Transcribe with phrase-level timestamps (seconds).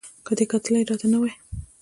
[0.25, 1.33] که دې کتلي را ته نه وای